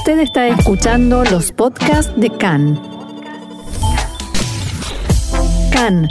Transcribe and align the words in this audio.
Usted 0.00 0.20
está 0.20 0.48
escuchando 0.48 1.24
los 1.24 1.52
podcasts 1.52 2.10
de 2.16 2.30
CAN. 2.30 2.80
CAN, 5.70 6.08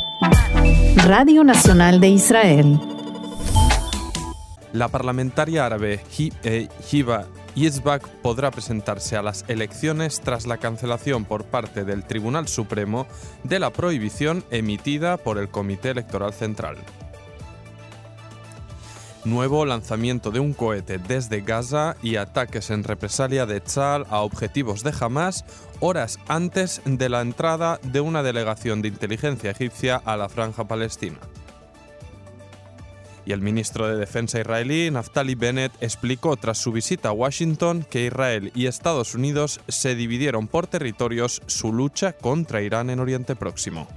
Radio 1.07 1.43
Nacional 1.43 1.99
de 1.99 2.09
Israel. 2.09 2.79
La 4.73 4.89
parlamentaria 4.89 5.65
árabe 5.65 6.01
Hiba 6.91 7.25
Yizbak 7.55 8.07
podrá 8.21 8.51
presentarse 8.51 9.17
a 9.17 9.23
las 9.23 9.43
elecciones 9.47 10.21
tras 10.21 10.45
la 10.45 10.57
cancelación 10.57 11.25
por 11.25 11.45
parte 11.45 11.83
del 11.83 12.03
Tribunal 12.03 12.47
Supremo 12.47 13.07
de 13.43 13.57
la 13.57 13.71
prohibición 13.71 14.45
emitida 14.51 15.17
por 15.17 15.39
el 15.39 15.49
Comité 15.49 15.89
Electoral 15.89 16.33
Central. 16.33 16.77
Nuevo 19.25 19.65
lanzamiento 19.65 20.31
de 20.31 20.39
un 20.39 20.53
cohete 20.53 20.97
desde 20.97 21.41
Gaza 21.41 21.97
y 22.01 22.15
ataques 22.15 22.69
en 22.69 22.85
represalia 22.85 23.45
de 23.45 23.59
Tzal 23.59 24.05
a 24.09 24.21
objetivos 24.21 24.81
de 24.81 24.93
Hamas 24.97 25.43
horas 25.81 26.19
antes 26.29 26.81
de 26.85 27.09
la 27.09 27.19
entrada 27.19 27.79
de 27.83 27.99
una 27.99 28.23
delegación 28.23 28.81
de 28.81 28.87
inteligencia 28.87 29.51
egipcia 29.51 29.97
a 30.05 30.15
la 30.15 30.29
franja 30.29 30.69
palestina. 30.69 31.17
Y 33.25 33.33
el 33.33 33.41
ministro 33.41 33.87
de 33.87 33.97
Defensa 33.97 34.39
israelí, 34.39 34.89
Naftali 34.89 35.35
Bennett, 35.35 35.73
explicó 35.81 36.37
tras 36.37 36.57
su 36.57 36.71
visita 36.71 37.09
a 37.09 37.11
Washington 37.11 37.85
que 37.89 38.05
Israel 38.05 38.53
y 38.55 38.67
Estados 38.67 39.15
Unidos 39.15 39.59
se 39.67 39.95
dividieron 39.95 40.47
por 40.47 40.67
territorios 40.67 41.41
su 41.45 41.73
lucha 41.73 42.13
contra 42.13 42.61
Irán 42.61 42.89
en 42.89 43.01
Oriente 43.01 43.35
Próximo. 43.35 43.87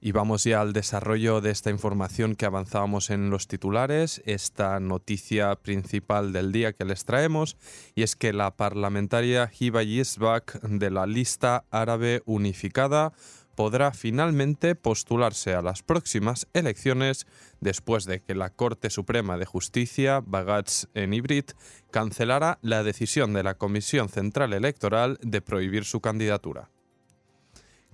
Y 0.00 0.12
vamos 0.12 0.44
ya 0.44 0.60
al 0.60 0.72
desarrollo 0.72 1.40
de 1.40 1.50
esta 1.50 1.70
información 1.70 2.36
que 2.36 2.46
avanzábamos 2.46 3.10
en 3.10 3.30
los 3.30 3.48
titulares, 3.48 4.22
esta 4.26 4.78
noticia 4.78 5.54
principal 5.56 6.32
del 6.32 6.52
día 6.52 6.72
que 6.74 6.84
les 6.84 7.04
traemos, 7.04 7.56
y 7.94 8.02
es 8.02 8.14
que 8.14 8.32
la 8.32 8.56
parlamentaria 8.56 9.50
Hiba 9.58 9.82
Yisbak 9.82 10.60
de 10.62 10.90
la 10.90 11.06
lista 11.06 11.64
árabe 11.70 12.22
unificada 12.26 13.12
podrá 13.56 13.92
finalmente 13.92 14.74
postularse 14.74 15.54
a 15.54 15.62
las 15.62 15.82
próximas 15.82 16.46
elecciones 16.52 17.26
después 17.60 18.04
de 18.04 18.20
que 18.20 18.34
la 18.34 18.50
Corte 18.50 18.90
Suprema 18.90 19.38
de 19.38 19.46
Justicia, 19.46 20.22
Bagats 20.24 20.88
en 20.94 21.14
Ibrit, 21.14 21.52
cancelara 21.90 22.58
la 22.60 22.84
decisión 22.84 23.32
de 23.32 23.42
la 23.42 23.54
Comisión 23.54 24.08
Central 24.08 24.52
Electoral 24.52 25.18
de 25.22 25.40
prohibir 25.40 25.84
su 25.84 26.00
candidatura. 26.00 26.70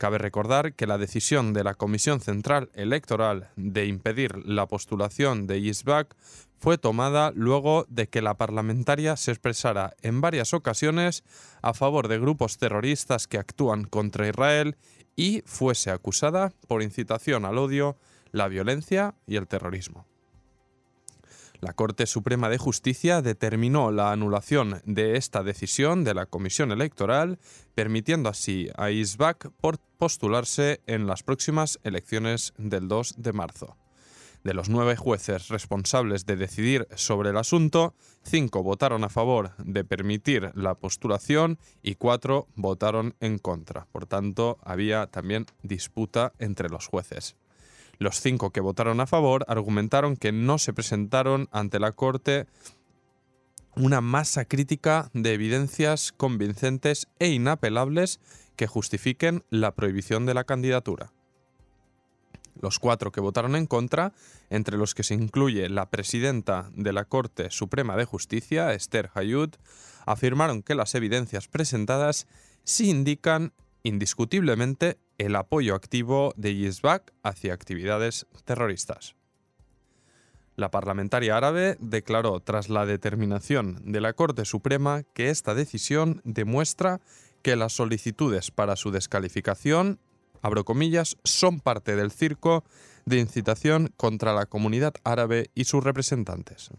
Cabe 0.03 0.19
recordar 0.19 0.75
que 0.75 0.89
la 0.89 0.99
decisión 0.99 1.53
de 1.53 1.63
la 1.63 1.75
Comisión 1.75 2.19
Central 2.19 2.71
Electoral 2.75 3.51
de 3.55 3.87
impedir 3.87 4.37
la 4.45 4.67
postulación 4.67 5.47
de 5.47 5.63
Yisbak 5.63 6.17
fue 6.59 6.77
tomada 6.77 7.31
luego 7.37 7.87
de 7.89 8.09
que 8.09 8.21
la 8.21 8.35
parlamentaria 8.35 9.17
se 9.17 9.31
expresara 9.31 9.95
en 10.03 10.21
varias 10.21 10.55
ocasiones 10.55 11.23
a 11.63 11.73
favor 11.73 12.09
de 12.09 12.19
grupos 12.19 12.59
terroristas 12.59 13.29
que 13.29 13.39
actúan 13.39 13.85
contra 13.85 14.27
Israel 14.27 14.77
y 15.15 15.45
fuese 15.47 15.93
acusada 15.93 16.53
por 16.67 16.83
incitación 16.83 17.45
al 17.45 17.59
odio, 17.59 17.97
la 18.33 18.49
violencia 18.49 19.15
y 19.29 19.37
el 19.37 19.47
terrorismo. 19.47 20.12
La 21.63 21.75
Corte 21.75 22.07
Suprema 22.07 22.49
de 22.49 22.59
Justicia 22.59 23.23
determinó 23.23 23.93
la 23.93 24.11
anulación 24.11 24.83
de 24.85 25.17
esta 25.17 25.45
decisión 25.45 26.03
de 26.03 26.13
la 26.13 26.27
Comisión 26.27 26.73
Electoral, 26.73 27.39
permitiendo 27.77 28.29
así 28.29 28.69
a 28.77 28.91
Isbak 28.91 29.53
postularse 29.97 30.81
en 30.89 31.07
las 31.07 31.23
próximas 31.23 31.79
elecciones 31.85 32.53
del 32.59 32.89
2 32.89 33.15
de 33.17 33.33
marzo. 33.33 33.77
De 34.43 34.55
los 34.55 34.71
nueve 34.71 34.97
jueces 34.97 35.47
responsables 35.47 36.27
de 36.27 36.35
decidir 36.35 36.89
sobre 36.97 37.31
el 37.31 37.37
asunto, 37.37 37.95
cinco 38.25 38.65
votaron 38.65 39.05
a 39.05 39.09
favor 39.09 39.53
de 39.59 39.85
permitir 39.85 40.51
la 40.57 40.75
postulación 40.75 41.61
y 41.81 41.95
cuatro 41.95 42.49
votaron 42.57 43.15
en 43.21 43.39
contra. 43.39 43.87
Por 43.93 44.07
tanto, 44.07 44.59
había 44.65 45.07
también 45.07 45.47
disputa 45.63 46.33
entre 46.41 46.69
los 46.71 46.89
jueces. 46.89 47.37
Los 47.99 48.21
cinco 48.21 48.51
que 48.51 48.61
votaron 48.61 49.01
a 49.01 49.07
favor 49.07 49.45
argumentaron 49.49 50.17
que 50.17 50.33
no 50.33 50.59
se 50.59 50.73
presentaron 50.73 51.49
ante 51.53 51.79
la 51.79 51.93
Corte 51.93 52.47
una 53.75 54.01
masa 54.01 54.45
crítica 54.45 55.11
de 55.15 55.33
evidencias 55.33 56.13
convincentes 56.13 57.09
e 57.19 57.29
inapelables 57.29 58.21
que 58.57 58.67
justifiquen 58.67 59.45
la 59.51 59.75
prohibición 59.75 60.27
de 60.27 60.35
la 60.35 60.45
candidatura. 60.45 61.13
Los 62.61 62.79
cuatro 62.79 63.13
que 63.13 63.21
votaron 63.21 63.57
en 63.57 63.67
contra, 63.67 64.13
entre 64.51 64.77
los 64.77 64.95
que 64.95 65.03
se 65.03 65.15
incluye 65.15 65.69
la 65.69 65.89
presidenta 65.89 66.71
de 66.75 66.93
la 66.93 67.07
Corte 67.07 67.51
Suprema 67.51 67.97
de 67.97 68.05
Justicia, 68.05 68.73
Esther 68.75 69.11
Hayud, 69.15 69.51
afirmaron 70.05 70.63
que 70.63 70.75
las 70.75 70.95
evidencias 70.95 71.49
presentadas 71.49 72.27
sí 72.65 72.91
indican 72.91 73.53
indiscutiblemente 73.83 74.99
el 75.19 75.37
apoyo 75.37 75.75
activo 75.75 76.33
de 76.37 76.55
Yisbak 76.55 77.13
hacia 77.23 77.55
actividades 77.55 78.27
terroristas. 78.45 79.15
La 80.57 80.71
parlamentaria 80.71 81.37
árabe 81.37 81.77
declaró 81.81 82.41
tras 82.41 82.69
la 82.69 82.85
determinación 82.85 83.81
de 83.91 84.01
la 84.01 84.13
Corte 84.13 84.45
Suprema 84.45 85.03
que 85.15 85.31
esta 85.31 85.55
decisión 85.55 86.21
demuestra 86.25 87.01
que 87.43 87.57
las 87.57 87.73
solicitudes 87.73 88.51
para 88.51 88.77
su 88.77 88.91
descalificación, 88.91 89.99
abro 90.43 90.65
comillas, 90.65 91.17
son 91.25 91.61
parte 91.61 91.97
del 91.97 92.13
circo 92.13 92.65
de 93.07 93.19
incitación 93.19 93.93
contra 93.97 94.35
la 94.35 94.47
comunidad 94.47 94.95
árabe 95.05 95.51
y 95.55 95.65
sus 95.65 95.83
representantes. 95.83 96.71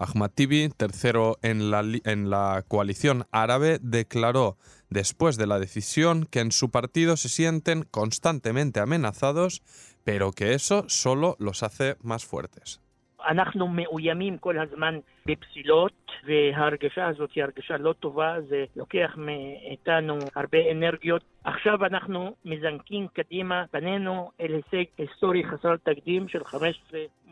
Ahmad 0.00 0.30
Tibi, 0.34 0.70
tercero 0.70 1.38
en 1.42 1.70
la, 1.70 1.80
en 1.80 2.30
la 2.30 2.64
coalición 2.66 3.26
árabe, 3.30 3.78
declaró 3.82 4.56
después 4.88 5.36
de 5.36 5.46
la 5.46 5.58
decisión 5.60 6.24
que 6.24 6.40
en 6.40 6.52
su 6.52 6.70
partido 6.70 7.18
se 7.18 7.28
sienten 7.28 7.86
constantemente 7.90 8.80
amenazados, 8.80 9.62
pero 10.02 10.32
que 10.32 10.54
eso 10.54 10.86
solo 10.88 11.36
los 11.38 11.62
hace 11.62 11.96
más 12.00 12.24
fuertes. 12.24 12.80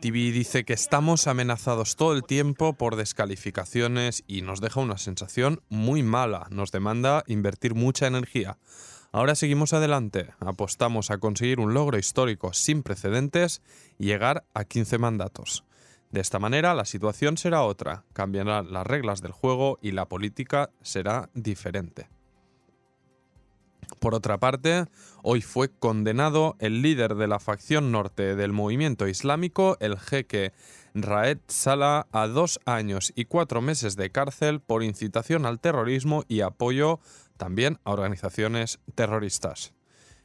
Tibi 0.01 0.31
dice 0.31 0.63
que 0.63 0.73
estamos 0.73 1.27
amenazados 1.27 1.95
todo 1.95 2.13
el 2.13 2.23
tiempo 2.23 2.73
por 2.73 2.95
descalificaciones 2.95 4.23
y 4.27 4.41
nos 4.41 4.61
deja 4.61 4.79
una 4.79 4.97
sensación 4.97 5.59
muy 5.69 6.03
mala. 6.03 6.47
Nos 6.51 6.71
demanda 6.71 7.23
invertir 7.27 7.75
mucha 7.75 8.07
energía. 8.07 8.57
Ahora 9.11 9.33
seguimos 9.33 9.73
adelante, 9.73 10.29
apostamos 10.39 11.09
a 11.09 11.17
conseguir 11.17 11.59
un 11.59 11.73
logro 11.73 11.97
histórico 11.97 12.53
sin 12.53 12.83
precedentes 12.83 13.63
y 13.97 14.05
llegar 14.05 14.43
a 14.53 14.65
15 14.65 14.99
mandatos. 14.99 15.63
De 16.11 16.21
esta 16.21 16.39
manera 16.39 16.73
la 16.73 16.85
situación 16.85 17.37
será 17.37 17.63
otra, 17.63 18.03
cambiarán 18.13 18.73
las 18.73 18.87
reglas 18.87 19.21
del 19.21 19.31
juego 19.31 19.77
y 19.81 19.91
la 19.91 20.07
política 20.07 20.71
será 20.81 21.29
diferente. 21.33 22.09
Por 23.99 24.15
otra 24.15 24.39
parte, 24.39 24.85
hoy 25.23 25.41
fue 25.41 25.69
condenado 25.69 26.55
el 26.59 26.81
líder 26.81 27.15
de 27.15 27.27
la 27.27 27.39
facción 27.39 27.91
norte 27.91 28.35
del 28.35 28.53
movimiento 28.53 29.07
islámico, 29.07 29.77
el 29.79 29.97
jeque 29.99 30.53
Raed 30.93 31.39
Salah, 31.47 32.07
a 32.11 32.27
dos 32.27 32.59
años 32.65 33.11
y 33.15 33.25
cuatro 33.25 33.61
meses 33.61 33.95
de 33.95 34.09
cárcel 34.09 34.61
por 34.61 34.83
incitación 34.83 35.45
al 35.45 35.59
terrorismo 35.59 36.23
y 36.27 36.41
apoyo 36.41 36.99
también 37.37 37.79
a 37.83 37.91
organizaciones 37.91 38.79
terroristas. 38.95 39.73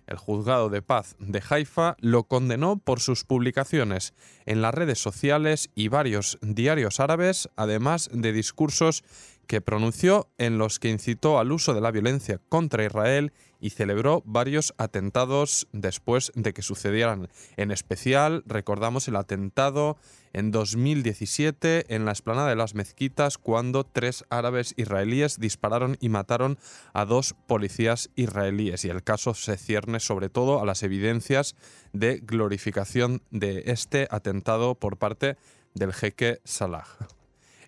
El 0.07 0.17
juzgado 0.17 0.69
de 0.69 0.83
paz 0.83 1.17
de 1.19 1.43
Haifa 1.49 1.97
lo 2.01 2.25
condenó 2.25 2.77
por 2.77 3.01
sus 3.01 3.25
publicaciones 3.25 4.15
en 4.47 4.63
las 4.63 4.75
redes 4.75 4.99
sociales 4.99 5.71
y 5.75 5.89
varios 5.89 6.39
diarios 6.43 7.01
árabes, 7.01 7.49
además 7.57 8.11
de 8.13 8.33
discursos 8.33 9.03
que 9.47 9.61
pronunció 9.61 10.29
en 10.39 10.59
los 10.59 10.79
que 10.79 10.91
incitó 10.91 11.39
al 11.39 11.53
uso 11.53 11.75
de 11.75 11.81
la 11.81 11.91
violencia 11.91 12.41
contra 12.49 12.85
Israel 12.85 13.33
y 13.61 13.71
celebró 13.71 14.23
varios 14.27 14.75
atentados 14.79 15.69
después 15.73 16.33
de 16.35 16.53
que 16.53 16.63
sucedieran. 16.63 17.29
En 17.57 17.71
especial, 17.71 18.43
recordamos 18.47 19.09
el 19.09 19.17
atentado 19.17 19.97
en 20.35 20.51
2017 20.51 21.95
en 21.95 22.05
la 22.05 22.11
explanada 22.11 22.51
de 22.51 22.57
las 22.57 22.75
mezquitas 22.75 23.39
cuando 23.39 23.85
tres 23.85 24.25
árabes 24.29 24.75
israelíes 24.77 25.41
dispararon 25.41 25.97
y 26.01 26.11
mataron 26.11 26.59
a 26.93 27.07
dos 27.07 27.35
policías 27.47 28.11
israelíes 28.17 28.85
y 28.85 28.91
el 28.91 29.03
caso 29.03 29.33
se 29.33 29.57
cierne 29.57 30.01
sobre 30.01 30.29
todo 30.29 30.61
a 30.61 30.67
las 30.67 30.83
evidencias 30.83 31.57
de 31.93 32.19
glorificación 32.19 33.23
de 33.31 33.63
este 33.67 34.09
atentado 34.11 34.75
por 34.75 34.99
parte 34.99 35.37
del 35.75 35.93
jeque 35.93 36.41
Salah. 36.45 36.85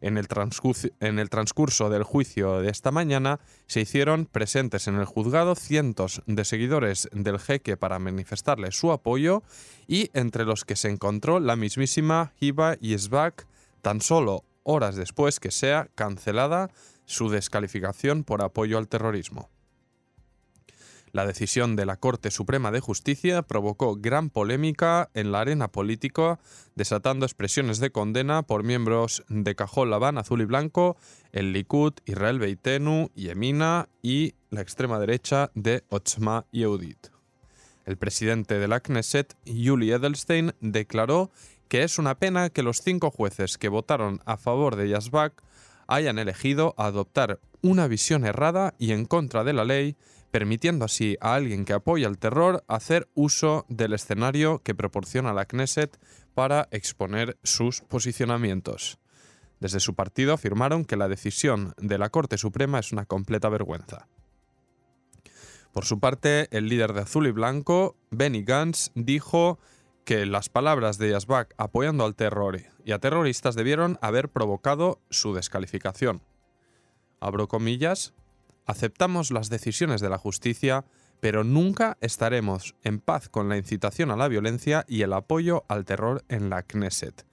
En 0.01 0.19
el, 0.19 0.29
transcurso, 0.29 1.91
del 1.91 2.03
juicio 2.03 2.61
de 2.61 2.71
esta 2.71 2.91
mañana 2.91 3.41
se 3.67 3.81
hicieron 3.81 4.27
presentes 4.27 4.89
en 4.89 4.97
el 4.97 5.05
juzgado 5.05 5.55
cientos 5.55 6.23
de 6.27 6.45
seguidores 6.45 7.09
del 7.13 7.39
jeque 7.39 7.77
para 7.77 7.99
manifestarle 7.99 8.73
su 8.73 8.93
apoyo 8.93 9.43
y 9.87 10.11
entre 10.15 10.45
los 10.45 10.65
que 10.65 10.77
se 10.77 10.91
encontró 10.91 11.41
la 11.41 11.57
mismísima 11.57 12.33
Hiba 12.41 12.75
Yesbak 12.77 13.47
tan 13.83 14.01
solo 14.01 14.45
horas 14.63 14.97
después 14.97 15.41
que 15.41 15.51
sea 15.51 15.89
cancelada 15.95 16.71
su 17.05 17.29
descalificación 17.29 18.25
por 18.25 18.43
apoyo 18.43 18.79
al 18.79 18.89
terrorismo. 18.89 19.49
La 21.17 21.25
decisión 21.25 21.77
de 21.77 21.87
la 21.87 21.97
Corte 21.97 22.31
Suprema 22.31 22.71
de 22.71 22.81
Justicia 22.81 23.41
provocó 23.41 23.97
gran 23.97 24.29
polémica 24.29 25.09
en 25.15 25.33
la 25.33 25.41
arena 25.41 25.69
política, 25.69 26.39
desatando 26.75 27.25
expresiones 27.25 27.79
de 27.79 27.91
condena 27.91 28.43
por 28.43 28.65
miembros 28.65 29.25
de 29.31 29.55
Cajol 29.55 29.89
Labán 29.89 30.19
Azul 30.19 30.43
y 30.43 30.45
Blanco, 30.45 30.99
el 31.33 31.55
Likud, 31.55 31.95
Israel 32.05 32.39
Beitenu, 32.39 33.09
Yemina 33.15 33.89
y 34.03 34.35
la 34.51 34.61
extrema 34.61 34.99
derecha 34.99 35.51
de 35.55 35.85
Otzma 35.89 36.45
Yehudit. 36.53 37.07
El 37.87 37.97
presidente 37.97 38.59
de 38.59 38.69
la 38.69 38.81
Knesset, 38.81 39.39
Yuli 39.47 39.93
Edelstein, 39.93 40.53
declaró 40.61 41.31
que 41.69 41.83
es 41.83 41.99
una 41.99 42.19
pena 42.19 42.51
que 42.51 42.62
los 42.62 42.83
cinco 42.83 43.11
jueces 43.11 43.57
que 43.57 43.71
votaron 43.71 44.21
a 44.27 44.37
favor 44.37 44.77
de 44.77 44.91
Yazbak 44.91 45.43
hayan 45.87 46.19
elegido 46.19 46.75
adoptar 46.77 47.41
una 47.62 47.89
visión 47.89 48.27
errada 48.27 48.75
y 48.79 48.93
en 48.93 49.07
contra 49.07 49.45
de 49.45 49.55
la 49.55 49.65
ley 49.65 49.97
permitiendo 50.31 50.84
así 50.84 51.17
a 51.20 51.34
alguien 51.34 51.64
que 51.64 51.73
apoya 51.73 52.08
el 52.08 52.19
terror 52.19 52.64
hacer 52.69 53.08
uso 53.14 53.64
del 53.69 53.93
escenario 53.93 54.61
que 54.62 54.75
proporciona 54.75 55.32
la 55.32 55.46
Knesset 55.46 55.99
para 56.34 56.69
exponer 56.70 57.38
sus 57.43 57.81
posicionamientos. 57.82 58.99
Desde 59.61 59.81
su 59.81 59.94
partido 59.94 60.34
afirmaron 60.34 60.84
que 60.84 60.96
la 60.96 61.08
decisión 61.08 61.75
de 61.78 61.99
la 61.99 62.11
Corte 62.11 62.37
Suprema 62.37 62.78
es 62.78 62.93
una 62.93 63.06
completa 63.06 63.49
vergüenza. 63.49 64.06
Por 65.73 65.84
su 65.84 66.00
parte, 66.00 66.49
el 66.56 66.69
líder 66.69 66.93
de 66.93 67.02
Azul 67.02 67.26
y 67.26 67.32
Blanco, 67.32 67.96
Benny 68.11 68.43
Gantz, 68.43 68.90
dijo 68.94 69.58
que 70.05 70.25
las 70.25 70.49
palabras 70.49 70.99
de 70.99 71.11
Yazbak 71.11 71.55
apoyando 71.58 72.05
al 72.05 72.14
terror 72.14 72.61
y 72.84 72.93
a 72.93 72.99
terroristas 72.99 73.56
debieron 73.56 73.99
haber 74.00 74.28
provocado 74.28 75.00
su 75.11 75.34
descalificación. 75.34 76.23
Abro 77.20 77.49
comillas, 77.49 78.14
Aceptamos 78.67 79.31
las 79.31 79.49
decisiones 79.49 80.01
de 80.01 80.11
la 80.11 80.19
justicia, 80.19 80.85
pero 81.21 81.45
nunca 81.45 81.97
estaremos 82.01 82.75
en 82.83 82.99
paz 82.99 83.29
con 83.29 83.49
la 83.49 83.57
incitación 83.57 84.11
a 84.11 84.17
la 84.17 84.29
violencia 84.29 84.85
y 84.89 85.03
el 85.03 85.13
apoyo 85.13 85.65
al 85.69 85.85
terror 85.85 86.25
en 86.29 86.51
la 86.51 86.63
Knesset, 86.63 87.27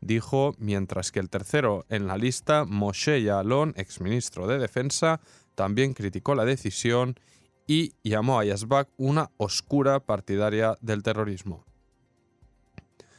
dijo, 0.00 0.54
mientras 0.58 1.12
que 1.12 1.20
el 1.20 1.30
tercero 1.30 1.86
en 1.88 2.06
la 2.08 2.18
lista, 2.18 2.64
Moshe 2.64 3.22
Yaalon, 3.22 3.72
exministro 3.76 4.48
de 4.48 4.58
Defensa, 4.58 5.20
también 5.54 5.94
criticó 5.94 6.34
la 6.34 6.44
decisión 6.44 7.14
y 7.66 7.94
llamó 8.02 8.40
a 8.40 8.44
Yazbak 8.44 8.88
una 8.96 9.30
oscura 9.36 10.00
partidaria 10.00 10.76
del 10.80 11.04
terrorismo. 11.04 11.64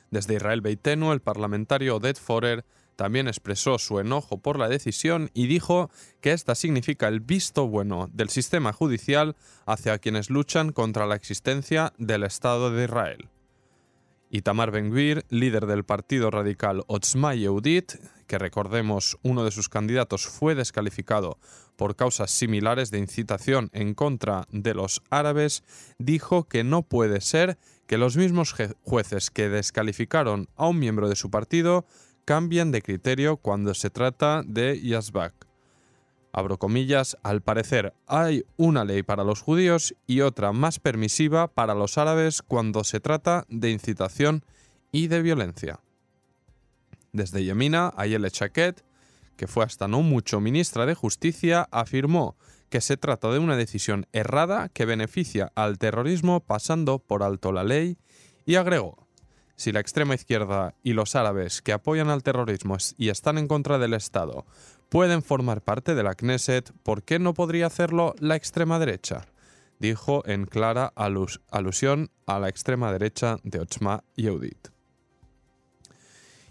Desde 0.10 0.36
Israel 0.36 0.60
Beitenu, 0.60 1.14
el 1.14 1.22
parlamentario 1.22 1.96
Oded 1.96 2.18
Forer 2.18 2.66
también 2.96 3.28
expresó 3.28 3.78
su 3.80 4.00
enojo 4.00 4.38
por 4.38 4.60
la 4.60 4.70
decisión 4.70 5.32
y 5.34 5.48
dijo 5.48 5.90
que 6.20 6.32
esta 6.32 6.56
significa 6.56 7.08
el 7.08 7.20
visto 7.20 7.68
bueno 7.68 8.10
del 8.14 8.30
sistema 8.30 8.74
judicial 8.74 9.36
hacia 9.66 9.98
quienes 10.00 10.30
luchan 10.30 10.72
contra 10.72 11.06
la 11.06 11.16
existencia 11.16 11.94
del 11.98 12.24
Estado 12.24 12.72
de 12.72 12.86
Israel. 12.86 13.30
Itamar 14.34 14.72
Ben-Gvir, 14.72 15.26
líder 15.30 15.66
del 15.66 15.84
partido 15.84 16.32
radical 16.32 16.84
Otzma 16.88 17.36
Yehudit, 17.36 17.96
que 18.28 18.38
recordemos 18.38 19.18
uno 19.24 19.44
de 19.44 19.52
sus 19.52 19.68
candidatos 19.68 20.26
fue 20.26 20.56
descalificado 20.56 21.38
por 21.76 21.98
causas 21.98 22.32
similares 22.32 22.92
de 22.92 23.00
incitación 23.00 23.70
en 23.74 23.94
contra 23.94 24.48
de 24.50 24.74
los 24.74 25.02
árabes, 25.10 25.66
dijo 25.98 26.48
que 26.48 26.64
no 26.64 26.82
puede 26.82 27.20
ser 27.20 27.58
que 27.88 27.98
los 27.98 28.16
mismos 28.16 28.56
jueces 28.84 29.32
que 29.32 29.50
descalificaron 29.50 30.48
a 30.56 30.70
un 30.70 30.80
miembro 30.80 31.10
de 31.10 31.18
su 31.18 31.30
partido 31.30 31.86
cambian 32.32 32.72
de 32.72 32.82
criterio 32.82 33.36
cuando 33.36 33.74
se 33.74 33.90
trata 33.90 34.42
de 34.46 34.80
Yazbak. 34.80 35.34
Abro 36.32 36.58
comillas, 36.58 37.18
al 37.24 37.42
parecer 37.42 37.94
hay 38.08 38.46
una 38.56 38.86
ley 38.86 39.04
para 39.04 39.26
los 39.26 39.42
judíos 39.42 39.94
y 40.08 40.22
otra 40.22 40.54
más 40.54 40.80
permisiva 40.80 41.50
para 41.50 41.76
los 41.76 41.98
árabes 41.98 42.42
cuando 42.42 42.86
se 42.86 43.02
trata 43.02 43.46
de 43.50 43.70
incitación 43.70 44.46
y 44.94 45.08
de 45.08 45.22
violencia. 45.22 45.82
Desde 47.12 47.44
Yemina, 47.44 47.92
Ayele 47.98 48.32
Chaquet, 48.32 48.82
que 49.36 49.48
fue 49.48 49.66
hasta 49.66 49.90
no 49.90 50.02
mucho 50.02 50.40
ministra 50.40 50.86
de 50.86 50.96
Justicia, 50.96 51.68
afirmó 51.70 52.38
que 52.70 52.80
se 52.80 52.96
trata 52.96 53.30
de 53.30 53.40
una 53.40 53.58
decisión 53.58 54.08
errada 54.14 54.70
que 54.70 54.86
beneficia 54.86 55.52
al 55.54 55.78
terrorismo 55.78 56.40
pasando 56.40 57.00
por 57.00 57.24
alto 57.24 57.52
la 57.52 57.66
ley 57.66 57.98
y 58.46 58.56
agregó 58.56 59.01
si 59.62 59.72
la 59.72 59.80
extrema 59.80 60.16
izquierda 60.16 60.74
y 60.82 60.94
los 60.94 61.16
árabes 61.16 61.62
que 61.62 61.72
apoyan 61.72 62.10
al 62.10 62.24
terrorismo 62.24 62.78
y 62.98 63.10
están 63.10 63.38
en 63.38 63.48
contra 63.48 63.78
del 63.78 63.94
Estado 63.94 64.48
pueden 64.90 65.22
formar 65.22 65.62
parte 65.62 65.94
de 65.94 66.02
la 66.02 66.16
Knesset, 66.16 66.74
¿por 66.82 67.04
qué 67.04 67.20
no 67.20 67.36
podría 67.36 67.68
hacerlo 67.68 68.16
la 68.18 68.36
extrema 68.36 68.80
derecha? 68.80 69.28
Dijo 69.78 70.24
en 70.26 70.48
clara 70.48 70.92
alusión 70.96 72.10
a 72.26 72.40
la 72.40 72.50
extrema 72.50 72.92
derecha 72.92 73.38
de 73.44 73.60
Otzma 73.60 74.04
Yehudit. 74.16 74.70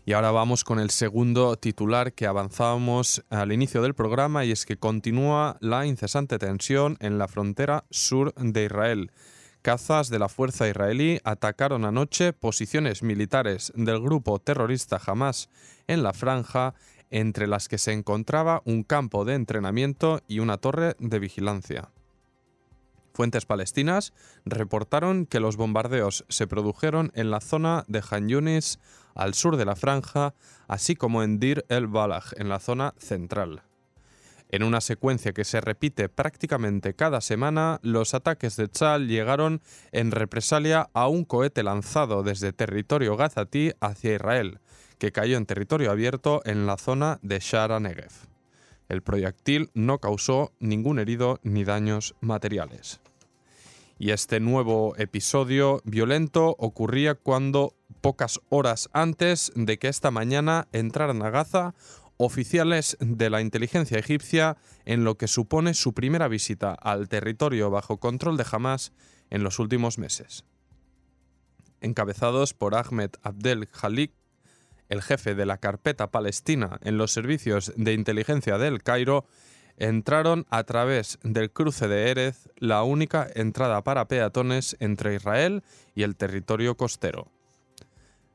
Y 0.07 0.13
ahora 0.13 0.31
vamos 0.31 0.63
con 0.63 0.79
el 0.79 0.91
segundo 0.91 1.57
titular 1.57 2.13
que 2.13 2.29
avanzábamos 2.29 3.25
al 3.29 3.51
inicio 3.51 3.83
del 3.83 3.95
programa 3.95 4.45
y 4.45 4.53
es 4.53 4.65
que 4.65 4.77
continúa 4.77 5.57
la 5.61 5.85
incesante 5.85 6.39
tensión 6.39 6.97
en 7.01 7.19
la 7.19 7.27
frontera 7.27 7.85
sur 7.91 8.33
de 8.35 8.65
Israel. 8.67 9.11
Cazas 9.63 10.09
de 10.09 10.19
la 10.19 10.31
fuerza 10.31 10.69
israelí 10.69 11.21
atacaron 11.23 11.85
anoche 11.85 12.33
posiciones 12.33 13.03
militares 13.03 13.73
del 13.77 14.01
grupo 14.01 14.39
terrorista 14.39 14.99
Hamas 15.05 15.51
en 15.87 16.03
la 16.03 16.15
franja, 16.15 16.75
entre 17.11 17.47
las 17.47 17.69
que 17.69 17.77
se 17.77 17.93
encontraba 17.93 18.63
un 18.65 18.85
campo 18.85 19.27
de 19.27 19.35
entrenamiento 19.35 20.23
y 20.29 20.39
una 20.39 20.57
torre 20.57 20.97
de 20.99 21.19
vigilancia. 21.19 21.91
Fuentes 23.13 23.45
palestinas 23.45 24.15
reportaron 24.47 25.27
que 25.27 25.41
los 25.41 25.57
bombardeos 25.57 26.25
se 26.29 26.47
produjeron 26.47 27.13
en 27.15 27.31
la 27.31 27.41
zona 27.41 27.85
de 27.87 28.03
Han 28.11 28.29
Yunis, 28.29 28.79
al 29.15 29.35
sur 29.35 29.57
de 29.57 29.67
la 29.67 29.77
franja, 29.77 30.33
así 30.69 30.97
como 30.97 31.23
en 31.23 31.39
Dir 31.39 31.67
el-Balaj, 31.69 32.33
en 32.37 32.49
la 32.49 32.61
zona 32.61 32.95
central. 32.97 33.63
En 34.53 34.65
una 34.65 34.81
secuencia 34.81 35.33
que 35.33 35.45
se 35.45 35.61
repite 35.61 36.09
prácticamente 36.09 36.95
cada 36.95 37.21
semana, 37.21 37.79
los 37.83 38.15
ataques 38.15 38.57
de 38.57 38.67
Tzal 38.67 39.07
llegaron 39.07 39.61
en 39.93 40.11
represalia 40.11 40.91
a 40.93 41.07
un 41.07 41.25
cohete 41.25 41.63
lanzado 41.63 42.25
desde 42.25 42.53
territorio 42.53 43.17
gazatí 43.17 43.71
hacia 43.81 44.17
Israel, 44.17 44.59
que 44.99 45.13
cayó 45.13 45.37
en 45.37 45.47
territorio 45.47 45.93
abierto 45.93 46.43
en 46.45 46.67
la 46.67 46.79
zona 46.79 47.21
de 47.23 47.39
Shara 47.39 47.79
Negev. 47.79 48.11
El 48.89 49.03
proyectil 49.03 49.71
no 49.73 49.99
causó 49.99 50.53
ningún 50.59 50.99
herido 50.99 51.39
ni 51.45 51.63
daños 51.63 52.17
materiales. 52.21 53.01
Y 54.01 54.11
este 54.11 54.41
nuevo 54.41 54.97
episodio 54.97 55.81
violento 55.85 56.57
ocurría 56.59 57.15
cuando, 57.15 57.75
pocas 58.01 58.41
horas 58.49 58.89
antes 58.93 59.53
de 59.55 59.79
que 59.79 59.89
esta 59.89 60.11
mañana 60.11 60.67
entraran 60.73 61.23
a 61.23 61.31
Gaza 61.31 61.75
oficiales 62.23 62.99
de 63.01 63.31
la 63.31 63.41
inteligencia 63.41 63.99
egipcia 63.99 64.59
en 64.85 65.05
lo 65.05 65.17
que 65.17 65.27
supone 65.27 65.73
su 65.73 65.95
primera 65.95 66.29
visita 66.29 66.75
al 66.75 67.09
territorio 67.09 67.71
bajo 67.71 67.97
control 67.97 68.37
de 68.37 68.45
Hamas 68.53 68.93
en 69.31 69.43
los 69.43 69.59
últimos 69.59 69.97
meses. 69.97 70.45
Encabezados 71.81 72.53
por 72.53 72.75
Ahmed 72.75 73.13
Abdel 73.23 73.67
Khalik, 73.69 74.13
el 74.91 75.01
jefe 75.01 75.35
de 75.35 75.47
la 75.47 75.57
carpeta 75.57 76.11
palestina 76.11 76.79
en 76.83 76.99
los 76.99 77.11
servicios 77.11 77.73
de 77.77 77.95
inteligencia 77.95 78.59
del 78.59 78.83
Cairo, 78.83 79.25
entraron 79.79 80.45
a 80.51 80.65
través 80.65 81.19
del 81.23 81.51
cruce 81.51 81.89
de 81.89 82.11
Erez, 82.11 82.51
la 82.57 82.83
única 82.83 83.29
entrada 83.35 83.83
para 83.83 84.09
peatones 84.09 84.77
entre 84.79 85.15
Israel 85.15 85.63
y 85.95 86.03
el 86.03 86.17
territorio 86.17 86.77
costero. 86.77 87.33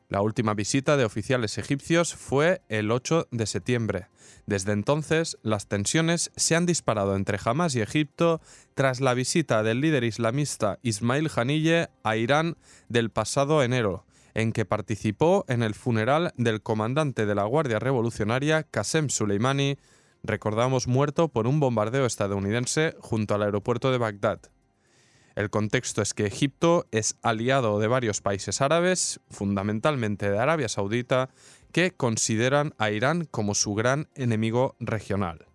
La 0.07 0.21
última 0.21 0.53
visita 0.53 0.97
de 0.97 1.05
oficiales 1.05 1.57
egipcios 1.57 2.13
fue 2.13 2.61
el 2.69 2.91
8 2.91 3.27
de 3.31 3.47
septiembre. 3.47 4.07
Desde 4.45 4.71
entonces, 4.71 5.37
las 5.41 5.67
tensiones 5.67 6.31
se 6.35 6.55
han 6.55 6.67
disparado 6.67 7.15
entre 7.15 7.39
Hamas 7.43 7.73
y 7.75 7.81
Egipto 7.81 8.39
tras 8.75 9.01
la 9.01 9.15
visita 9.15 9.63
del 9.63 9.81
líder 9.81 10.03
islamista 10.03 10.77
Ismail 10.83 11.31
Haniyeh 11.35 11.89
a 12.03 12.17
Irán 12.17 12.55
del 12.87 13.09
pasado 13.09 13.63
enero, 13.63 14.05
en 14.35 14.51
que 14.51 14.65
participó 14.65 15.43
en 15.47 15.63
el 15.63 15.73
funeral 15.73 16.33
del 16.37 16.61
comandante 16.61 17.25
de 17.25 17.33
la 17.33 17.45
Guardia 17.45 17.79
Revolucionaria 17.79 18.63
Qasem 18.63 19.09
Soleimani, 19.09 19.77
recordamos 20.21 20.87
muerto 20.87 21.29
por 21.29 21.47
un 21.47 21.59
bombardeo 21.59 22.05
estadounidense 22.05 22.95
junto 22.99 23.33
al 23.33 23.41
aeropuerto 23.41 23.91
de 23.91 23.97
Bagdad. 23.97 24.41
El 25.35 25.49
contexto 25.49 26.01
es 26.01 26.13
que 26.13 26.25
Egipto 26.25 26.87
es 26.91 27.17
aliado 27.21 27.77
de 27.79 27.87
varios 27.87 28.21
países 28.21 28.61
árabes, 28.61 29.19
fundamentalmente 29.29 30.31
de 30.31 30.39
Arabia 30.39 30.69
Saudita, 30.69 31.29
que 31.73 31.91
consideran 31.91 32.73
a 32.77 32.89
Irán 32.89 33.25
como 33.29 33.53
su 33.53 33.73
gran 33.73 34.07
enemigo 34.15 34.77
regional. 34.79 35.45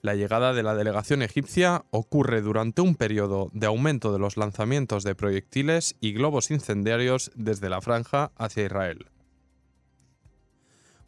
La 0.00 0.14
llegada 0.14 0.52
de 0.52 0.62
la 0.62 0.76
delegación 0.76 1.22
egipcia 1.22 1.84
ocurre 1.90 2.40
durante 2.40 2.82
un 2.82 2.94
periodo 2.94 3.50
de 3.52 3.66
aumento 3.66 4.12
de 4.12 4.20
los 4.20 4.36
lanzamientos 4.36 5.02
de 5.02 5.16
proyectiles 5.16 5.96
y 6.00 6.12
globos 6.12 6.52
incendiarios 6.52 7.32
desde 7.34 7.68
la 7.68 7.80
franja 7.80 8.30
hacia 8.36 8.64
Israel. 8.64 9.06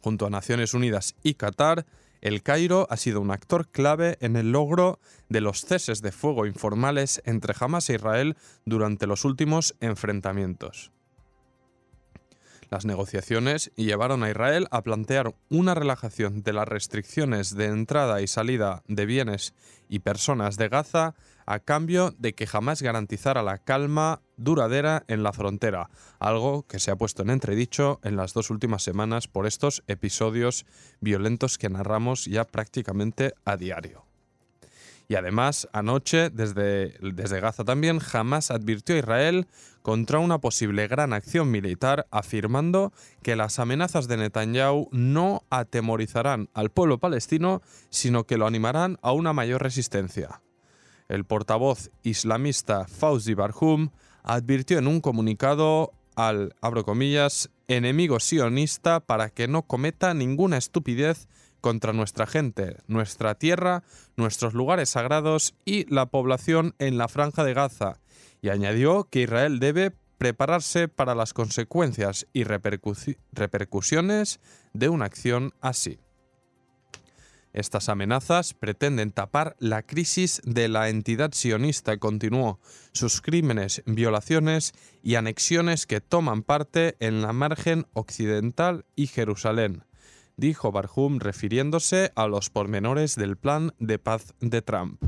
Junto 0.01 0.25
a 0.25 0.29
Naciones 0.29 0.73
Unidas 0.73 1.15
y 1.23 1.35
Qatar, 1.35 1.85
el 2.21 2.43
Cairo 2.43 2.87
ha 2.89 2.97
sido 2.97 3.19
un 3.19 3.31
actor 3.31 3.67
clave 3.67 4.17
en 4.21 4.35
el 4.35 4.51
logro 4.51 4.99
de 5.27 5.41
los 5.41 5.65
ceses 5.65 6.01
de 6.01 6.11
fuego 6.11 6.45
informales 6.45 7.21
entre 7.25 7.55
Hamas 7.59 7.89
e 7.89 7.95
Israel 7.95 8.37
durante 8.65 9.07
los 9.07 9.25
últimos 9.25 9.75
enfrentamientos. 9.79 10.91
Las 12.69 12.85
negociaciones 12.85 13.71
llevaron 13.75 14.23
a 14.23 14.29
Israel 14.29 14.67
a 14.71 14.81
plantear 14.81 15.35
una 15.49 15.75
relajación 15.75 16.41
de 16.41 16.53
las 16.53 16.67
restricciones 16.67 17.53
de 17.53 17.65
entrada 17.65 18.21
y 18.21 18.27
salida 18.27 18.83
de 18.87 19.05
bienes 19.05 19.53
y 19.89 19.99
personas 19.99 20.55
de 20.55 20.69
Gaza 20.69 21.15
a 21.51 21.59
cambio 21.59 22.15
de 22.17 22.33
que 22.33 22.47
jamás 22.47 22.81
garantizara 22.81 23.43
la 23.43 23.57
calma 23.57 24.21
duradera 24.37 25.03
en 25.09 25.21
la 25.21 25.33
frontera, 25.33 25.89
algo 26.17 26.65
que 26.65 26.79
se 26.79 26.91
ha 26.91 26.95
puesto 26.95 27.23
en 27.23 27.29
entredicho 27.29 27.99
en 28.03 28.15
las 28.15 28.33
dos 28.33 28.49
últimas 28.49 28.83
semanas 28.83 29.27
por 29.27 29.45
estos 29.45 29.83
episodios 29.87 30.65
violentos 31.01 31.57
que 31.57 31.69
narramos 31.69 32.23
ya 32.23 32.45
prácticamente 32.45 33.33
a 33.43 33.57
diario. 33.57 34.05
Y 35.09 35.15
además, 35.15 35.67
anoche, 35.73 36.29
desde, 36.29 36.93
desde 37.01 37.41
Gaza 37.41 37.65
también, 37.65 37.99
jamás 37.99 38.49
advirtió 38.49 38.95
a 38.95 38.99
Israel 38.99 39.45
contra 39.81 40.19
una 40.19 40.39
posible 40.39 40.87
gran 40.87 41.11
acción 41.11 41.51
militar, 41.51 42.07
afirmando 42.11 42.93
que 43.23 43.35
las 43.35 43.59
amenazas 43.59 44.07
de 44.07 44.15
Netanyahu 44.15 44.87
no 44.93 45.43
atemorizarán 45.49 46.47
al 46.53 46.69
pueblo 46.69 46.97
palestino, 46.99 47.61
sino 47.89 48.23
que 48.23 48.37
lo 48.37 48.47
animarán 48.47 48.99
a 49.01 49.11
una 49.11 49.33
mayor 49.33 49.61
resistencia. 49.61 50.39
El 51.11 51.25
portavoz 51.25 51.91
islamista 52.03 52.87
Fauzi 52.87 53.33
Barhum 53.33 53.89
advirtió 54.23 54.77
en 54.79 54.87
un 54.87 55.01
comunicado 55.01 55.91
al, 56.15 56.55
abro 56.61 56.85
comillas, 56.85 57.49
enemigo 57.67 58.21
sionista 58.21 59.01
para 59.01 59.29
que 59.29 59.49
no 59.49 59.63
cometa 59.63 60.13
ninguna 60.13 60.55
estupidez 60.55 61.27
contra 61.59 61.91
nuestra 61.91 62.27
gente, 62.27 62.77
nuestra 62.87 63.35
tierra, 63.35 63.83
nuestros 64.15 64.53
lugares 64.53 64.91
sagrados 64.91 65.53
y 65.65 65.83
la 65.93 66.05
población 66.05 66.75
en 66.79 66.97
la 66.97 67.09
franja 67.09 67.43
de 67.43 67.55
Gaza, 67.55 67.99
y 68.41 68.47
añadió 68.47 69.09
que 69.11 69.23
Israel 69.23 69.59
debe 69.59 69.91
prepararse 70.17 70.87
para 70.87 71.13
las 71.13 71.33
consecuencias 71.33 72.25
y 72.31 72.45
repercusiones 72.45 74.39
de 74.71 74.87
una 74.87 75.03
acción 75.03 75.51
así. 75.59 75.99
Estas 77.53 77.89
amenazas 77.89 78.53
pretenden 78.53 79.11
tapar 79.11 79.55
la 79.59 79.83
crisis 79.83 80.41
de 80.45 80.67
la 80.67 80.89
entidad 80.89 81.31
sionista, 81.33 81.97
continuó, 81.97 82.59
sus 82.93 83.21
crímenes, 83.21 83.83
violaciones 83.85 84.73
y 85.03 85.15
anexiones 85.15 85.85
que 85.85 86.01
toman 86.01 86.43
parte 86.43 86.95
en 86.99 87.21
la 87.21 87.33
margen 87.33 87.87
occidental 87.93 88.85
y 88.95 89.07
Jerusalén 89.07 89.83
dijo 90.41 90.71
Barhum 90.71 91.19
refiriéndose 91.19 92.11
a 92.15 92.27
los 92.27 92.49
pormenores 92.49 93.15
del 93.15 93.37
plan 93.37 93.73
de 93.79 93.99
paz 93.99 94.33
de 94.39 94.61
Trump. 94.61 95.01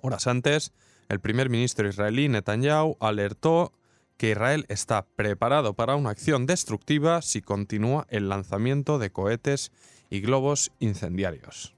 Horas 0.00 0.26
antes, 0.26 0.72
el 1.08 1.20
primer 1.20 1.48
ministro 1.48 1.88
israelí 1.88 2.28
Netanyahu 2.28 2.96
alertó 3.00 3.72
que 4.18 4.32
Israel 4.32 4.66
está 4.68 5.06
preparado 5.16 5.74
para 5.74 5.96
una 5.96 6.10
acción 6.10 6.46
destructiva 6.46 7.22
si 7.22 7.40
continúa 7.40 8.06
el 8.10 8.28
lanzamiento 8.28 8.98
de 8.98 9.10
cohetes 9.10 9.72
y 10.12 10.20
globos 10.20 10.72
incendiarios. 10.78 11.74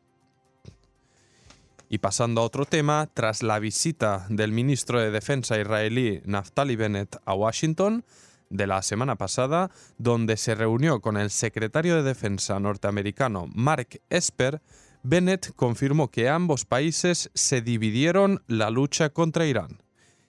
Y 1.88 1.99
pasando 1.99 2.41
a 2.41 2.45
otro 2.45 2.64
tema, 2.64 3.09
tras 3.14 3.45
la 3.45 3.61
visita 3.61 4.26
del 4.29 4.50
ministro 4.50 5.00
de 5.00 5.12
Defensa 5.12 5.57
israelí 5.57 6.21
Naftali 6.25 6.75
Bennett 6.75 7.17
a 7.25 7.35
Washington, 7.35 8.05
de 8.50 8.67
la 8.67 8.83
semana 8.83 9.14
pasada, 9.14 9.71
donde 9.99 10.37
se 10.37 10.57
reunió 10.57 11.00
con 11.00 11.17
el 11.17 11.31
secretario 11.31 11.95
de 11.95 12.03
Defensa 12.03 12.59
norteamericano 12.59 13.47
Mark 13.55 14.00
Esper, 14.11 14.61
Bennett 15.05 15.55
confirmó 15.55 16.11
que 16.11 16.29
ambos 16.29 16.64
países 16.64 17.31
se 17.35 17.62
dividieron 17.62 18.43
la 18.49 18.69
lucha 18.71 19.11
contra 19.11 19.47
Irán. 19.47 19.81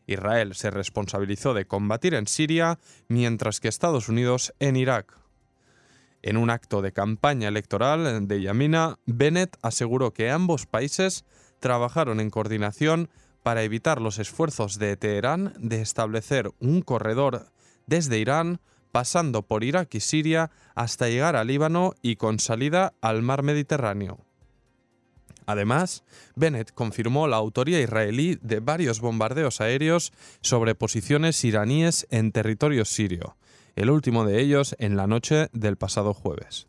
Israel 0.06 0.54
se 0.54 0.70
responsabilizó 0.70 1.56
de 1.56 1.66
combatir 1.66 2.14
en 2.14 2.28
Siria, 2.28 2.78
mientras 3.08 3.60
que 3.60 3.68
Estados 3.68 4.10
Unidos 4.10 4.54
en 4.60 4.76
Irak. 4.76 5.25
En 6.26 6.38
un 6.38 6.50
acto 6.50 6.82
de 6.82 6.92
campaña 6.92 7.50
electoral 7.50 8.28
de 8.28 8.42
Yamina, 8.42 8.98
Bennett 9.06 9.58
aseguró 9.62 10.12
que 10.12 10.32
ambos 10.32 10.66
países 10.66 11.24
trabajaron 11.60 12.20
en 12.20 12.32
coordinación 12.32 13.10
para 13.44 13.62
evitar 13.62 14.02
los 14.02 14.18
esfuerzos 14.18 14.80
de 14.80 14.98
Teherán 14.98 15.54
de 15.60 15.82
establecer 15.82 16.50
un 16.60 16.82
corredor 16.82 17.52
desde 17.86 18.18
Irán, 18.18 18.60
pasando 18.92 19.44
por 19.44 19.64
Irak 19.64 19.94
y 19.94 20.00
Siria 20.00 20.50
hasta 20.74 21.10
llegar 21.10 21.36
a 21.36 21.44
Líbano 21.44 21.94
y 22.02 22.16
con 22.16 22.40
salida 22.40 22.96
al 23.02 23.22
mar 23.22 23.44
Mediterráneo. 23.44 24.18
Además, 25.46 26.04
Bennett 26.36 26.74
confirmó 26.74 27.28
la 27.28 27.36
autoría 27.36 27.80
israelí 27.80 28.40
de 28.42 28.62
varios 28.62 29.00
bombardeos 29.00 29.62
aéreos 29.62 30.12
sobre 30.42 30.74
posiciones 30.74 31.44
iraníes 31.44 32.08
en 32.10 32.32
territorio 32.32 32.84
sirio, 32.84 33.38
el 33.76 33.90
último 33.90 34.26
de 34.26 34.42
ellos 34.42 34.76
en 34.80 34.96
la 34.96 35.08
noche 35.08 35.50
del 35.54 35.78
pasado 35.78 36.14
jueves. 36.14 36.68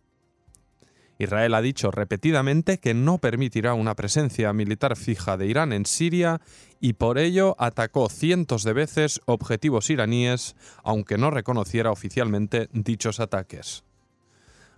Israel 1.18 1.54
ha 1.54 1.62
dicho 1.62 1.90
repetidamente 1.90 2.78
que 2.78 2.92
no 2.92 3.18
permitirá 3.18 3.74
una 3.74 3.94
presencia 3.94 4.52
militar 4.52 4.96
fija 4.96 5.36
de 5.36 5.46
Irán 5.46 5.72
en 5.72 5.86
Siria 5.86 6.40
y 6.78 6.94
por 6.94 7.18
ello 7.18 7.56
atacó 7.58 8.08
cientos 8.10 8.64
de 8.64 8.74
veces 8.74 9.20
objetivos 9.24 9.88
iraníes, 9.88 10.56
aunque 10.82 11.16
no 11.16 11.30
reconociera 11.30 11.90
oficialmente 11.90 12.68
dichos 12.72 13.18
ataques. 13.18 13.84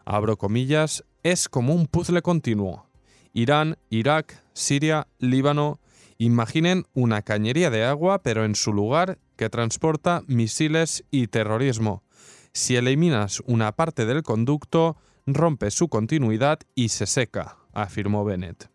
Abro 0.04 0.38
comillas, 0.38 1.04
es 1.22 1.48
como 1.48 1.74
un 1.74 1.86
puzzle 1.86 2.22
continuo. 2.22 2.86
Irán, 3.32 3.76
Irak, 3.90 4.42
Siria, 4.52 5.08
Líbano. 5.18 5.80
Imaginen 6.18 6.86
una 6.94 7.22
cañería 7.22 7.70
de 7.70 7.84
agua, 7.84 8.22
pero 8.22 8.44
en 8.44 8.54
su 8.54 8.72
lugar 8.72 9.18
que 9.36 9.50
transporta 9.50 10.22
misiles 10.26 11.04
y 11.10 11.26
terrorismo. 11.26 12.02
Si 12.52 12.76
eliminas 12.76 13.42
una 13.46 13.72
parte 13.72 14.06
del 14.06 14.22
conducto, 14.22 14.96
rompe 15.26 15.70
su 15.70 15.88
continuidad 15.88 16.60
y 16.74 16.88
se 16.88 17.06
seca, 17.06 17.58
afirmó 17.72 18.24
Bennett. 18.24 18.70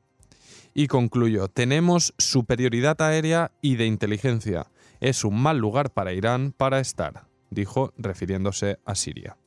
Y 0.73 0.87
concluyó, 0.87 1.47
tenemos 1.47 2.13
superioridad 2.17 3.01
aérea 3.01 3.51
y 3.61 3.75
de 3.75 3.85
inteligencia. 3.85 4.67
Es 4.99 5.23
un 5.23 5.41
mal 5.41 5.57
lugar 5.57 5.91
para 5.91 6.13
Irán 6.13 6.53
para 6.55 6.79
estar, 6.79 7.27
dijo 7.49 7.93
refiriéndose 7.97 8.79
a 8.85 8.95
Siria. 8.95 9.37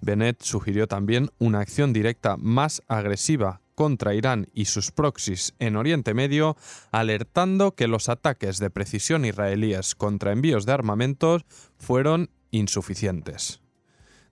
Bennett 0.00 0.42
sugirió 0.42 0.86
también 0.86 1.30
una 1.38 1.60
acción 1.60 1.92
directa 1.92 2.36
más 2.36 2.82
agresiva 2.88 3.60
contra 3.74 4.14
Irán 4.14 4.48
y 4.54 4.64
sus 4.64 4.90
proxies 4.90 5.54
en 5.60 5.76
Oriente 5.76 6.12
Medio, 6.12 6.56
alertando 6.90 7.76
que 7.76 7.86
los 7.86 8.08
ataques 8.08 8.58
de 8.58 8.70
precisión 8.70 9.24
israelíes 9.24 9.94
contra 9.94 10.32
envíos 10.32 10.66
de 10.66 10.72
armamentos 10.72 11.44
fueron 11.76 12.30
insuficientes. 12.50 13.60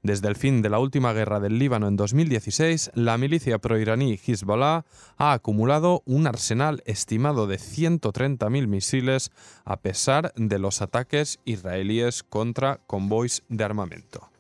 Desde 0.03 0.29
el 0.29 0.37
fin 0.37 0.63
de 0.63 0.71
la 0.71 0.79
última 0.79 1.13
guerra 1.13 1.41
del 1.41 1.59
Líbano 1.59 1.89
en 1.89 1.97
2016, 1.97 2.93
la 2.95 3.19
milicia 3.19 3.59
proiraní 3.59 4.21
Hezbollah 4.25 4.85
ha 5.17 5.33
acumulado 5.33 6.03
un 6.07 6.29
arsenal 6.29 6.83
estimado 6.87 7.49
de 7.49 7.57
130.000 7.57 8.67
misiles 8.69 9.33
a 9.65 9.81
pesar 9.81 10.33
de 10.37 10.61
los 10.61 10.81
ataques 10.81 11.41
israelíes 11.45 12.23
contra 12.23 12.79
convoys 12.87 13.43
de 13.49 13.65
armamento. 13.65 14.31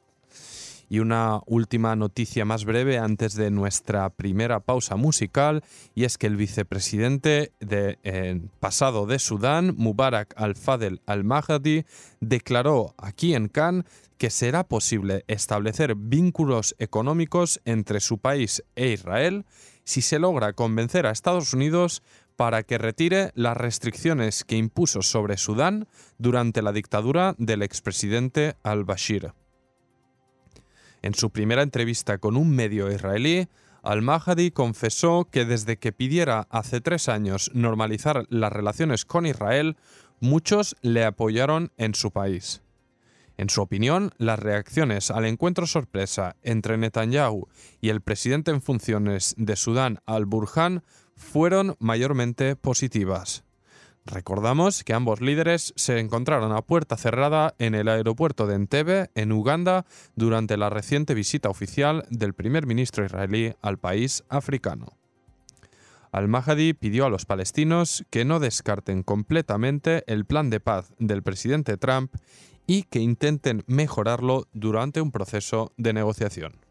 Y 0.88 1.00
una 1.00 1.40
última 1.46 1.96
noticia 1.96 2.44
más 2.44 2.64
breve 2.64 2.98
antes 2.98 3.34
de 3.34 3.50
nuestra 3.50 4.10
primera 4.10 4.60
pausa 4.60 4.96
musical, 4.96 5.64
y 5.94 6.04
es 6.04 6.18
que 6.18 6.26
el 6.26 6.36
vicepresidente 6.36 7.52
de, 7.60 8.48
pasado 8.60 9.06
de 9.06 9.18
Sudán, 9.18 9.74
Mubarak 9.76 10.34
al-Fadel 10.36 11.00
al-Mahdi, 11.06 11.84
declaró 12.20 12.94
aquí 12.98 13.34
en 13.34 13.48
Cannes 13.48 13.84
que 14.18 14.30
será 14.30 14.64
posible 14.64 15.24
establecer 15.26 15.94
vínculos 15.94 16.74
económicos 16.78 17.60
entre 17.64 18.00
su 18.00 18.18
país 18.18 18.64
e 18.74 18.88
Israel 18.88 19.44
si 19.84 20.02
se 20.02 20.18
logra 20.18 20.52
convencer 20.52 21.06
a 21.06 21.10
Estados 21.10 21.52
Unidos 21.52 22.02
para 22.36 22.62
que 22.62 22.78
retire 22.78 23.30
las 23.34 23.56
restricciones 23.56 24.44
que 24.44 24.56
impuso 24.56 25.02
sobre 25.02 25.36
Sudán 25.36 25.88
durante 26.18 26.62
la 26.62 26.72
dictadura 26.72 27.34
del 27.38 27.62
expresidente 27.62 28.56
al-Bashir. 28.62 29.32
En 31.02 31.14
su 31.14 31.30
primera 31.30 31.62
entrevista 31.62 32.18
con 32.18 32.36
un 32.36 32.50
medio 32.50 32.90
israelí, 32.90 33.48
Al-Mahdi 33.82 34.50
confesó 34.50 35.28
que 35.30 35.44
desde 35.44 35.78
que 35.78 35.92
pidiera 35.92 36.48
hace 36.50 36.80
tres 36.80 37.08
años 37.08 37.50
normalizar 37.54 38.26
las 38.28 38.52
relaciones 38.52 39.04
con 39.04 39.26
Israel, 39.26 39.76
muchos 40.20 40.76
le 40.82 41.04
apoyaron 41.04 41.72
en 41.76 41.94
su 41.94 42.10
país. 42.10 42.62
En 43.36 43.50
su 43.50 43.60
opinión, 43.60 44.12
las 44.16 44.38
reacciones 44.38 45.10
al 45.10 45.26
encuentro 45.26 45.66
sorpresa 45.66 46.36
entre 46.42 46.78
Netanyahu 46.78 47.48
y 47.80 47.90
el 47.90 48.00
presidente 48.00 48.50
en 48.50 48.62
funciones 48.62 49.34
de 49.36 49.56
Sudán, 49.56 50.00
al-Burhan, 50.06 50.82
fueron 51.14 51.76
mayormente 51.78 52.56
positivas. 52.56 53.45
Recordamos 54.06 54.84
que 54.84 54.94
ambos 54.94 55.20
líderes 55.20 55.72
se 55.74 55.98
encontraron 55.98 56.52
a 56.52 56.62
puerta 56.62 56.96
cerrada 56.96 57.54
en 57.58 57.74
el 57.74 57.88
aeropuerto 57.88 58.46
de 58.46 58.54
Entebbe, 58.54 59.10
en 59.16 59.32
Uganda, 59.32 59.84
durante 60.14 60.56
la 60.56 60.70
reciente 60.70 61.12
visita 61.12 61.48
oficial 61.48 62.04
del 62.08 62.32
primer 62.32 62.66
ministro 62.66 63.04
israelí 63.04 63.54
al 63.62 63.78
país 63.78 64.22
africano. 64.28 64.96
Al-Mahdi 66.12 66.72
pidió 66.72 67.04
a 67.04 67.10
los 67.10 67.26
palestinos 67.26 68.06
que 68.10 68.24
no 68.24 68.38
descarten 68.38 69.02
completamente 69.02 70.04
el 70.06 70.24
plan 70.24 70.50
de 70.50 70.60
paz 70.60 70.94
del 71.00 71.24
presidente 71.24 71.76
Trump 71.76 72.14
y 72.66 72.84
que 72.84 73.00
intenten 73.00 73.64
mejorarlo 73.66 74.46
durante 74.52 75.00
un 75.00 75.10
proceso 75.10 75.72
de 75.76 75.92
negociación. 75.92 76.65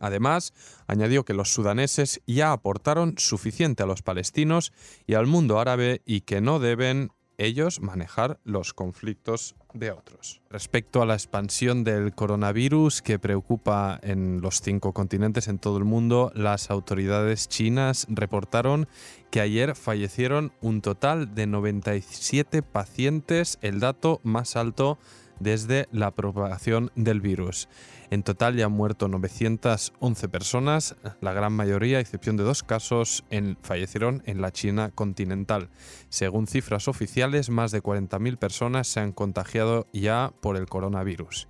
Además, 0.00 0.52
añadió 0.86 1.24
que 1.24 1.34
los 1.34 1.52
sudaneses 1.52 2.20
ya 2.26 2.52
aportaron 2.52 3.14
suficiente 3.18 3.82
a 3.82 3.86
los 3.86 4.02
palestinos 4.02 4.72
y 5.06 5.14
al 5.14 5.26
mundo 5.26 5.58
árabe 5.58 6.02
y 6.04 6.22
que 6.22 6.40
no 6.40 6.58
deben 6.58 7.10
ellos 7.38 7.80
manejar 7.80 8.38
los 8.44 8.74
conflictos 8.74 9.56
de 9.72 9.90
otros. 9.90 10.40
Respecto 10.50 11.02
a 11.02 11.06
la 11.06 11.14
expansión 11.14 11.82
del 11.82 12.14
coronavirus 12.14 13.02
que 13.02 13.18
preocupa 13.18 13.98
en 14.02 14.40
los 14.40 14.60
cinco 14.60 14.92
continentes 14.92 15.48
en 15.48 15.58
todo 15.58 15.78
el 15.78 15.84
mundo, 15.84 16.30
las 16.34 16.70
autoridades 16.70 17.48
chinas 17.48 18.06
reportaron 18.08 18.88
que 19.30 19.40
ayer 19.40 19.74
fallecieron 19.74 20.52
un 20.60 20.80
total 20.80 21.34
de 21.34 21.46
97 21.46 22.62
pacientes, 22.62 23.58
el 23.62 23.80
dato 23.80 24.20
más 24.22 24.54
alto 24.54 24.98
desde 25.40 25.88
la 25.92 26.10
propagación 26.12 26.90
del 26.94 27.20
virus. 27.20 27.68
En 28.10 28.22
total 28.22 28.56
ya 28.56 28.66
han 28.66 28.72
muerto 28.72 29.08
911 29.08 30.28
personas, 30.28 30.96
la 31.20 31.32
gran 31.32 31.52
mayoría, 31.52 31.98
a 31.98 32.00
excepción 32.00 32.36
de 32.36 32.44
dos 32.44 32.62
casos, 32.62 33.24
fallecieron 33.62 34.22
en 34.26 34.40
la 34.40 34.52
China 34.52 34.90
continental. 34.94 35.70
Según 36.08 36.46
cifras 36.46 36.88
oficiales, 36.88 37.50
más 37.50 37.72
de 37.72 37.82
40.000 37.82 38.36
personas 38.36 38.88
se 38.88 39.00
han 39.00 39.12
contagiado 39.12 39.88
ya 39.92 40.32
por 40.40 40.56
el 40.56 40.66
coronavirus. 40.66 41.48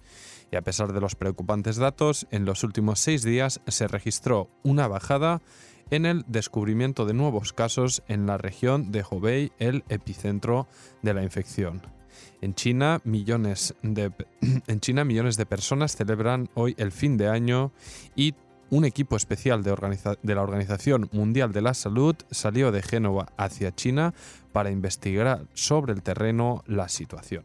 Y 0.50 0.56
a 0.56 0.62
pesar 0.62 0.92
de 0.92 1.00
los 1.00 1.16
preocupantes 1.16 1.76
datos, 1.76 2.26
en 2.30 2.44
los 2.44 2.62
últimos 2.62 3.00
seis 3.00 3.22
días 3.22 3.60
se 3.66 3.88
registró 3.88 4.50
una 4.62 4.86
bajada 4.88 5.42
en 5.90 6.06
el 6.06 6.24
descubrimiento 6.28 7.06
de 7.06 7.14
nuevos 7.14 7.52
casos 7.52 8.02
en 8.08 8.26
la 8.26 8.38
región 8.38 8.90
de 8.90 9.04
Hubei, 9.08 9.52
el 9.58 9.84
epicentro 9.88 10.66
de 11.02 11.14
la 11.14 11.22
infección. 11.22 11.93
En 12.40 12.54
China, 12.54 13.00
millones 13.04 13.74
de, 13.82 14.12
en 14.66 14.80
China, 14.80 15.04
millones 15.04 15.36
de 15.36 15.46
personas 15.46 15.96
celebran 15.96 16.48
hoy 16.54 16.74
el 16.78 16.92
fin 16.92 17.16
de 17.16 17.28
año 17.28 17.72
y 18.14 18.34
un 18.70 18.84
equipo 18.84 19.16
especial 19.16 19.62
de, 19.62 19.70
la 20.34 20.42
Organización 20.42 21.08
Mundial 21.12 21.52
de 21.52 21.62
la 21.62 21.74
Salud 21.74 22.16
salió 22.30 22.72
de 22.72 22.82
Génova 22.82 23.26
hacia 23.36 23.74
China 23.74 24.14
para 24.52 24.70
investigar 24.70 25.46
sobre 25.52 25.92
el 25.92 26.02
terreno 26.02 26.64
la 26.66 26.88
situación. 26.88 27.44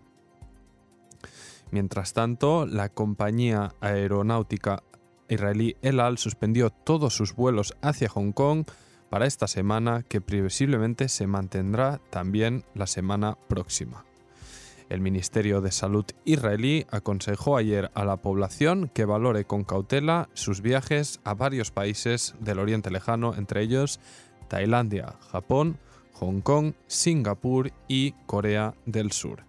Mientras 1.71 2.13
tanto, 2.13 2.65
la 2.65 2.89
compañía 2.89 3.75
aeronáutica 3.79 4.81
israelí 5.27 5.75
El 5.81 5.99
Al 5.99 6.17
suspendió 6.17 6.71
todos 6.71 7.13
sus 7.13 7.35
vuelos 7.35 7.75
hacia 7.81 8.09
Hong 8.09 8.31
Kong 8.31 8.65
para 9.09 9.27
esta 9.27 9.47
semana 9.47 10.03
que 10.07 10.21
previsiblemente 10.21 11.09
se 11.09 11.27
mantendrá 11.27 11.99
también 12.09 12.65
la 12.73 12.87
semana 12.87 13.37
próxima. 13.47 14.08
El 14.89 15.01
Ministerio 15.01 15.61
de 15.61 15.71
Salud 15.71 16.05
israelí 16.25 16.87
aconsejó 16.89 17.57
ayer 17.57 17.91
a 17.93 18.03
la 18.05 18.17
población 18.17 18.89
que 18.93 19.05
valore 19.05 19.45
con 19.45 19.63
cautela 19.63 20.29
sus 20.33 20.61
viajes 20.61 21.19
a 21.23 21.35
varios 21.35 21.69
países 21.69 22.33
del 22.39 22.57
Oriente 22.59 22.89
Lejano, 22.89 23.35
entre 23.35 23.61
ellos 23.61 23.99
Tailandia, 24.47 25.15
Japón, 25.31 25.77
Hong 26.13 26.41
Kong, 26.41 26.73
Singapur 26.87 27.71
y 27.87 28.13
Corea 28.25 28.73
del 28.85 29.11
Sur. 29.11 29.48